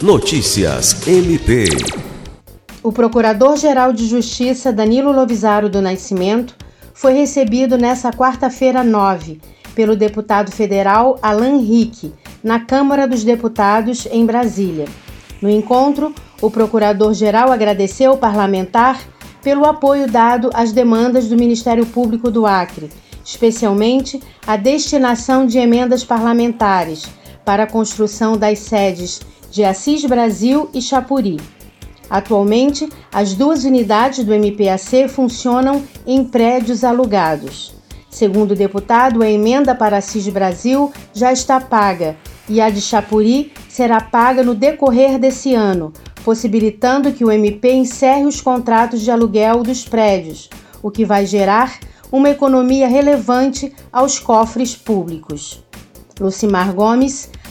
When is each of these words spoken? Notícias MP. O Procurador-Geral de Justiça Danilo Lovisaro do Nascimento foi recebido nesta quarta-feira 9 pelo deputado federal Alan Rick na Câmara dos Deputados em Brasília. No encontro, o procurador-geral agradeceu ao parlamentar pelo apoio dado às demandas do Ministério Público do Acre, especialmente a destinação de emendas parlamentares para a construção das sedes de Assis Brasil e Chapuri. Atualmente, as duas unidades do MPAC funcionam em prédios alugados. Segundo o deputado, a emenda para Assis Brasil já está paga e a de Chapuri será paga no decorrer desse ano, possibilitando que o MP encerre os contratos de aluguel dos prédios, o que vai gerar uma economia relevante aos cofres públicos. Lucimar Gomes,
Notícias 0.00 1.08
MP. 1.08 1.64
O 2.84 2.92
Procurador-Geral 2.92 3.92
de 3.92 4.06
Justiça 4.06 4.72
Danilo 4.72 5.10
Lovisaro 5.10 5.68
do 5.68 5.82
Nascimento 5.82 6.54
foi 6.94 7.14
recebido 7.14 7.76
nesta 7.76 8.12
quarta-feira 8.12 8.84
9 8.84 9.40
pelo 9.74 9.96
deputado 9.96 10.52
federal 10.52 11.18
Alan 11.20 11.58
Rick 11.58 12.12
na 12.44 12.60
Câmara 12.60 13.08
dos 13.08 13.24
Deputados 13.24 14.06
em 14.12 14.24
Brasília. 14.24 14.84
No 15.42 15.50
encontro, 15.50 16.14
o 16.40 16.48
procurador-geral 16.48 17.50
agradeceu 17.50 18.12
ao 18.12 18.18
parlamentar 18.18 19.00
pelo 19.42 19.64
apoio 19.64 20.08
dado 20.08 20.48
às 20.54 20.70
demandas 20.70 21.26
do 21.26 21.36
Ministério 21.36 21.84
Público 21.84 22.30
do 22.30 22.46
Acre, 22.46 22.88
especialmente 23.24 24.22
a 24.46 24.54
destinação 24.56 25.44
de 25.44 25.58
emendas 25.58 26.04
parlamentares 26.04 27.17
para 27.48 27.62
a 27.62 27.66
construção 27.66 28.36
das 28.36 28.58
sedes 28.58 29.22
de 29.50 29.64
Assis 29.64 30.04
Brasil 30.04 30.68
e 30.74 30.82
Chapuri. 30.82 31.40
Atualmente, 32.10 32.86
as 33.10 33.32
duas 33.32 33.64
unidades 33.64 34.22
do 34.22 34.34
MPAC 34.34 35.08
funcionam 35.08 35.82
em 36.06 36.22
prédios 36.24 36.84
alugados. 36.84 37.74
Segundo 38.10 38.50
o 38.50 38.54
deputado, 38.54 39.22
a 39.22 39.30
emenda 39.30 39.74
para 39.74 39.96
Assis 39.96 40.28
Brasil 40.28 40.92
já 41.14 41.32
está 41.32 41.58
paga 41.58 42.18
e 42.50 42.60
a 42.60 42.68
de 42.68 42.82
Chapuri 42.82 43.50
será 43.66 43.98
paga 43.98 44.42
no 44.42 44.54
decorrer 44.54 45.18
desse 45.18 45.54
ano, 45.54 45.90
possibilitando 46.22 47.14
que 47.14 47.24
o 47.24 47.32
MP 47.32 47.72
encerre 47.72 48.26
os 48.26 48.42
contratos 48.42 49.00
de 49.00 49.10
aluguel 49.10 49.62
dos 49.62 49.88
prédios, 49.88 50.50
o 50.82 50.90
que 50.90 51.06
vai 51.06 51.24
gerar 51.24 51.78
uma 52.12 52.28
economia 52.28 52.86
relevante 52.86 53.72
aos 53.90 54.18
cofres 54.18 54.76
públicos. 54.76 55.66
Lucimar 56.20 56.72
Gomes, 56.74 57.30